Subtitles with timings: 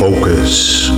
[0.00, 0.92] Focus.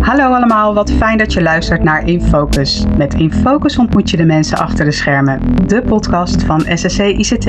[0.00, 2.84] Hallo allemaal, wat fijn dat je luistert naar In Focus.
[2.96, 7.46] Met In Focus ontmoet je de mensen achter de schermen, de podcast van SSC ICT.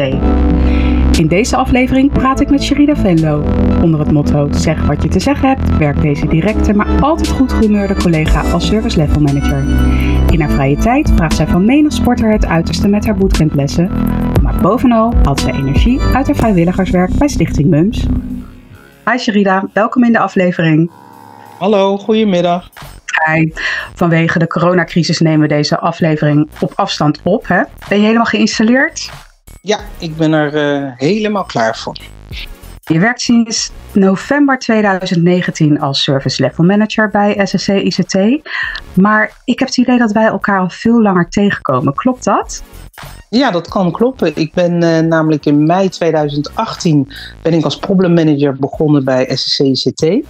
[1.17, 3.43] In deze aflevering praat ik met Sherida Venlo.
[3.81, 7.53] Onder het motto zeg wat je te zeggen hebt, werkt deze directe maar altijd goed
[7.53, 9.63] gehumeurde collega als service level manager.
[10.31, 13.89] In haar vrije tijd vraagt zij van menig sporter het uiterste met haar bootcamplessen.
[14.41, 18.07] Maar bovenal haalt zij energie uit haar vrijwilligerswerk bij Stichting MUMS.
[19.05, 20.91] Hi Sherida, welkom in de aflevering.
[21.59, 22.69] Hallo, goedemiddag.
[23.25, 23.51] Hi.
[23.95, 27.47] Vanwege de coronacrisis nemen we deze aflevering op afstand op.
[27.47, 27.61] Hè?
[27.89, 29.09] Ben je helemaal geïnstalleerd?
[29.61, 31.97] Ja, ik ben er uh, helemaal klaar voor.
[32.91, 38.17] Je werkt sinds november 2019 als service level manager bij SSC ICT.
[38.93, 41.93] Maar ik heb het idee dat wij elkaar al veel langer tegenkomen.
[41.93, 42.63] Klopt dat?
[43.29, 44.31] Ja, dat kan kloppen.
[44.35, 49.59] Ik ben uh, namelijk in mei 2018 ben ik als problem manager begonnen bij SSC
[49.59, 50.25] ICT.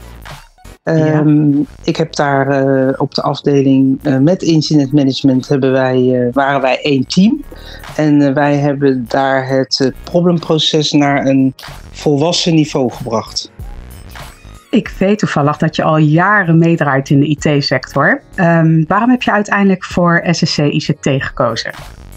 [0.83, 6.33] Um, ik heb daar uh, op de afdeling uh, met incident management hebben wij, uh,
[6.33, 7.43] waren wij één team.
[7.95, 11.53] En wij hebben daar het probleemproces naar een
[11.91, 13.51] volwassen niveau gebracht.
[14.69, 18.21] Ik weet toevallig dat je al jaren meedraait in de IT-sector.
[18.35, 21.71] Um, waarom heb je uiteindelijk voor SSC ICT gekozen?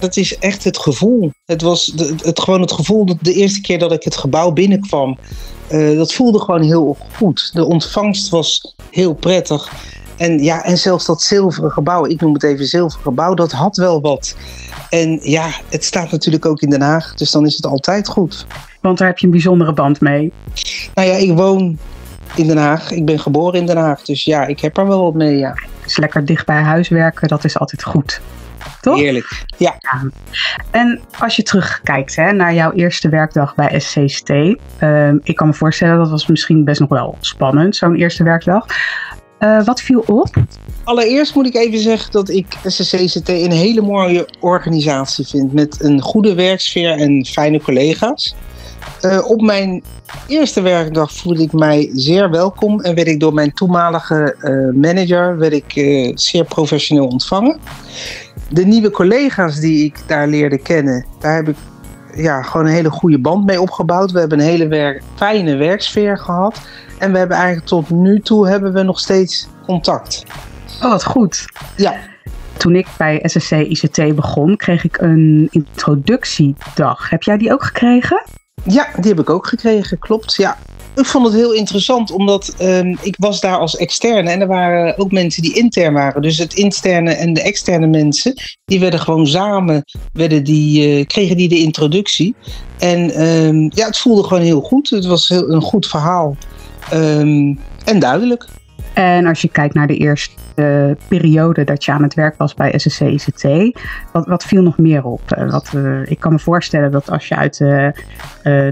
[0.05, 1.31] Dat is echt het gevoel.
[1.45, 4.51] Het was de, het, gewoon het gevoel dat de eerste keer dat ik het gebouw
[4.53, 5.19] binnenkwam,
[5.71, 7.51] uh, dat voelde gewoon heel goed.
[7.53, 9.73] De ontvangst was heel prettig.
[10.17, 13.77] En ja, en zelfs dat zilveren gebouw, ik noem het even zilveren gebouw, dat had
[13.77, 14.37] wel wat.
[14.91, 18.47] En ja, het staat natuurlijk ook in Den Haag, dus dan is het altijd goed.
[18.81, 20.33] Want daar heb je een bijzondere band mee.
[20.95, 21.79] Nou ja, ik woon
[22.37, 22.91] in Den Haag.
[22.91, 25.55] Ik ben geboren in Den Haag, dus ja, ik heb er wel wat mee, ja.
[25.83, 28.21] Dus lekker dicht bij huis werken, dat is altijd goed.
[28.81, 28.99] Toch?
[28.99, 29.77] Heerlijk, ja.
[29.79, 30.11] ja.
[30.71, 34.31] En als je terugkijkt hè, naar jouw eerste werkdag bij SCCT.
[34.31, 38.67] Uh, ik kan me voorstellen dat was misschien best nog wel spannend, zo'n eerste werkdag.
[39.39, 40.35] Uh, wat viel op?
[40.85, 45.53] Allereerst moet ik even zeggen dat ik SCCT een hele mooie organisatie vind.
[45.53, 48.35] Met een goede werksfeer en fijne collega's.
[49.03, 49.83] Uh, op mijn
[50.27, 55.39] eerste werkdag voelde ik mij zeer welkom en werd ik door mijn toenmalige uh, manager
[55.39, 57.59] werd ik, uh, zeer professioneel ontvangen.
[58.49, 61.57] De nieuwe collega's die ik daar leerde kennen, daar heb ik
[62.15, 64.11] ja, gewoon een hele goede band mee opgebouwd.
[64.11, 66.61] We hebben een hele werk, fijne werksfeer gehad.
[66.99, 70.25] En we hebben eigenlijk tot nu toe hebben we nog steeds contact.
[70.83, 71.45] Oh, wat goed.
[71.77, 71.95] Ja.
[72.57, 77.11] Toen ik bij SSC ICT begon, kreeg ik een introductiedag.
[77.11, 78.23] Heb jij die ook gekregen?
[78.65, 80.35] Ja, die heb ik ook gekregen, klopt.
[80.35, 80.57] Ja.
[80.97, 84.99] Ik vond het heel interessant, omdat um, ik was daar als externe en er waren
[84.99, 86.23] ook mensen die intern waren.
[86.23, 88.35] Dus het interne en de externe mensen,
[88.65, 92.35] die werden gewoon samen, werden die, uh, kregen die de introductie.
[92.79, 94.91] En um, ja, het voelde gewoon heel goed.
[94.91, 96.37] Het was heel, een goed verhaal
[96.93, 98.47] um, en duidelijk.
[98.95, 102.79] En als je kijkt naar de eerste periode dat je aan het werk was bij
[102.79, 103.43] SSC ICT,
[104.13, 105.21] wat, wat viel nog meer op?
[105.39, 107.93] Uh, wat, uh, ik kan me voorstellen dat als je uit de,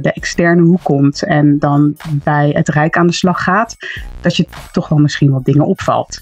[0.02, 3.76] de externe hoek komt en dan bij het Rijk aan de slag gaat,
[4.20, 6.20] dat je toch wel misschien wat dingen opvalt.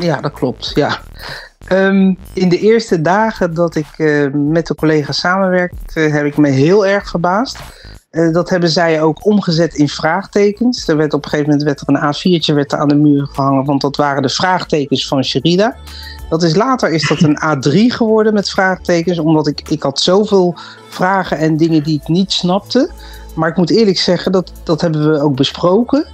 [0.00, 0.70] Ja, dat klopt.
[0.74, 1.00] Ja.
[1.72, 3.86] Um, in de eerste dagen dat ik
[4.32, 7.58] met de collega's samenwerkte, heb ik me heel erg verbaasd.
[8.14, 10.88] Uh, dat hebben zij ook omgezet in vraagtekens.
[10.88, 13.26] Er werd op een gegeven moment werd er een A4'tje werd er aan de muur
[13.32, 15.76] gehangen, want dat waren de vraagtekens van Sherida.
[16.28, 20.54] Dat is later is dat een A3 geworden met vraagtekens, omdat ik, ik had zoveel
[20.88, 22.90] vragen en dingen die ik niet snapte.
[23.34, 26.06] Maar ik moet eerlijk zeggen, dat, dat hebben we ook besproken.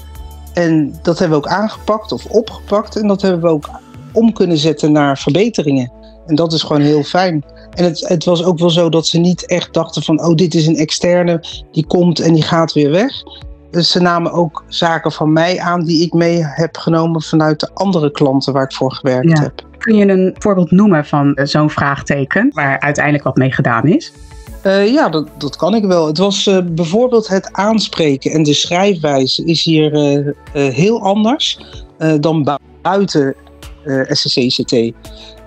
[0.52, 2.96] En dat hebben we ook aangepakt of opgepakt.
[2.96, 3.68] En dat hebben we ook
[4.12, 5.92] om kunnen zetten naar verbeteringen.
[6.26, 7.44] En dat is gewoon heel fijn.
[7.80, 10.54] En het, het, was ook wel zo dat ze niet echt dachten van, oh, dit
[10.54, 13.12] is een externe, die komt en die gaat weer weg.
[13.70, 17.70] Dus ze namen ook zaken van mij aan die ik mee heb genomen vanuit de
[17.74, 19.42] andere klanten waar ik voor gewerkt ja.
[19.42, 19.62] heb.
[19.78, 24.12] Kun je een voorbeeld noemen van zo'n vraagteken waar uiteindelijk wat mee gedaan is?
[24.66, 26.06] Uh, ja, dat, dat kan ik wel.
[26.06, 31.60] Het was uh, bijvoorbeeld het aanspreken en de schrijfwijze is hier uh, heel anders
[32.20, 33.34] dan buiten
[34.08, 34.92] SCCCT.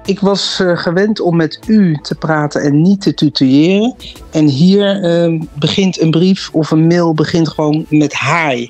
[0.05, 3.95] Ik was uh, gewend om met u te praten en niet te tutoyeren.
[4.31, 8.69] En hier uh, begint een brief of een mail begint gewoon met hi.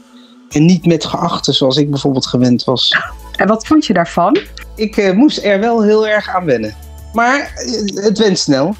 [0.49, 2.97] En niet met geachte, zoals ik bijvoorbeeld gewend was.
[3.35, 4.37] En wat vond je daarvan?
[4.75, 6.75] Ik uh, moest er wel heel erg aan wennen.
[7.13, 7.51] Maar
[7.93, 8.75] het went snel.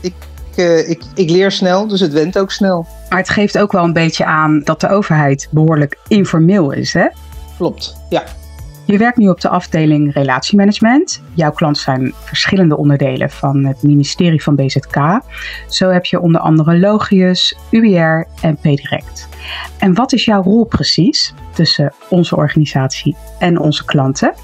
[0.00, 0.14] Ik,
[0.86, 2.86] ik, ik leer snel, dus het went ook snel.
[3.08, 7.06] Maar het geeft ook wel een beetje aan dat de overheid behoorlijk informeel is, hè?
[7.56, 8.24] Klopt, ja.
[8.86, 11.22] Je werkt nu op de afdeling relatiemanagement.
[11.34, 15.20] Jouw klanten zijn verschillende onderdelen van het ministerie van BZK.
[15.68, 19.28] Zo heb je onder andere Logius, UBR en PDirect.
[19.78, 24.34] En wat is jouw rol precies tussen onze organisatie en onze klanten?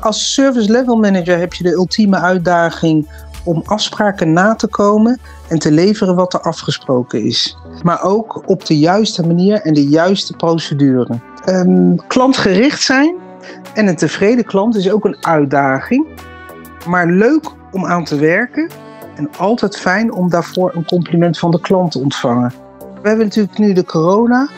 [0.00, 3.08] Als service level manager heb je de ultieme uitdaging
[3.44, 7.56] om afspraken na te komen en te leveren wat er afgesproken is.
[7.82, 11.20] Maar ook op de juiste manier en de juiste procedure.
[11.46, 13.28] Um, klantgericht zijn
[13.74, 16.06] en een tevreden klant is ook een uitdaging,
[16.86, 18.68] maar leuk om aan te werken
[19.16, 22.52] en altijd fijn om daarvoor een compliment van de klant te ontvangen.
[23.02, 24.48] We hebben natuurlijk nu de corona.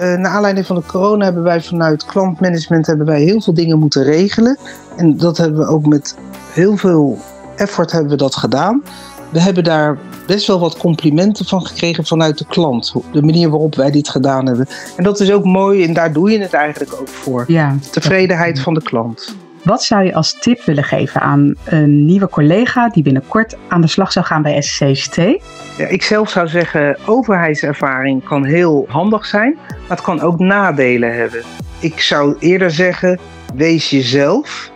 [0.00, 3.78] Uh, naar aanleiding van de corona hebben wij vanuit klantmanagement hebben wij heel veel dingen
[3.78, 4.58] moeten regelen.
[4.96, 6.16] En dat hebben we ook met
[6.52, 7.18] heel veel
[7.56, 8.82] effort hebben we dat gedaan.
[9.30, 9.98] We hebben daar
[10.30, 12.94] best wel wat complimenten van gekregen vanuit de klant.
[13.12, 14.68] De manier waarop wij dit gedaan hebben.
[14.96, 17.44] En dat is ook mooi en daar doe je het eigenlijk ook voor.
[17.46, 17.76] Ja.
[17.90, 19.36] Tevredenheid van de klant.
[19.62, 23.86] Wat zou je als tip willen geven aan een nieuwe collega die binnenkort aan de
[23.86, 25.16] slag zou gaan bij SCCT?
[25.16, 31.14] Ja, ik zelf zou zeggen, overheidservaring kan heel handig zijn, maar het kan ook nadelen
[31.16, 31.42] hebben.
[31.80, 33.18] Ik zou eerder zeggen,
[33.54, 34.70] wees jezelf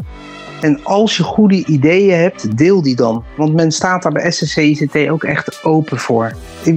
[0.65, 3.25] en als je goede ideeën hebt, deel die dan.
[3.37, 6.33] Want men staat daar bij SSC ICT ook echt open voor.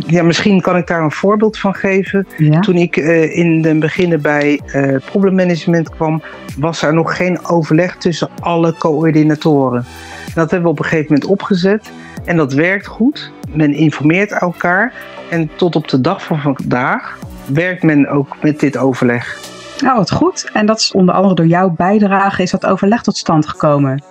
[0.07, 2.27] Ja, misschien kan ik daar een voorbeeld van geven.
[2.61, 6.21] Toen ik uh, in de beginnen bij uh, probleemmanagement kwam,
[6.57, 9.85] was er nog geen overleg tussen alle coördinatoren.
[10.33, 11.91] Dat hebben we op een gegeven moment opgezet.
[12.25, 13.31] En dat werkt goed.
[13.49, 14.93] Men informeert elkaar.
[15.29, 19.55] En tot op de dag van vandaag werkt men ook met dit overleg.
[19.81, 20.49] Nou, wat goed.
[20.53, 24.03] En dat is onder andere door jouw bijdrage is dat overleg tot stand gekomen.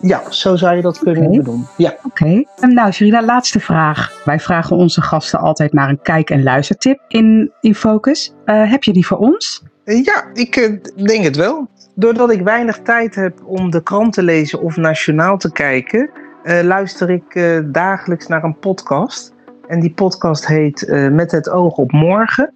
[0.00, 1.42] Ja, zo zou je dat kunnen okay.
[1.42, 1.66] doen.
[1.76, 1.94] Ja.
[2.02, 2.06] Oké.
[2.06, 2.46] Okay.
[2.70, 4.22] Nou, Sherida, laatste vraag.
[4.24, 8.34] Wij vragen onze gasten altijd naar een kijk- en luistertip in, in Focus.
[8.46, 9.62] Uh, heb je die voor ons?
[9.84, 11.68] Ja, ik uh, denk het wel.
[11.94, 16.10] Doordat ik weinig tijd heb om de krant te lezen of nationaal te kijken,
[16.44, 19.31] uh, luister ik dagelijks naar een podcast.
[19.66, 22.52] En die podcast heet uh, Met het oog op morgen.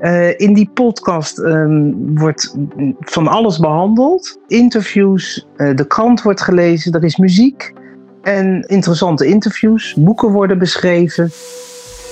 [0.00, 2.56] Uh, in die podcast um, wordt
[3.00, 4.38] van alles behandeld.
[4.46, 7.72] Interviews, uh, de krant wordt gelezen, er is muziek.
[8.22, 11.30] En interessante interviews, boeken worden beschreven.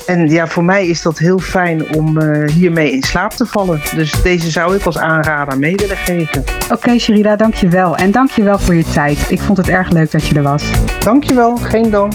[0.06, 3.80] En ja, voor mij is dat heel fijn om hiermee in slaap te vallen.
[3.94, 6.44] Dus deze zou ik als aanrader mee willen geven.
[6.64, 7.96] Oké, okay, Sherida, dankjewel.
[7.96, 9.30] En dankjewel voor je tijd.
[9.30, 10.70] Ik vond het erg leuk dat je er was.
[10.98, 12.12] Dankjewel, geen dank.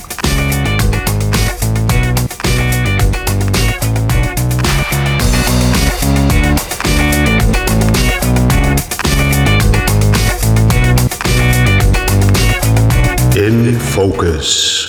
[14.27, 14.86] Focus.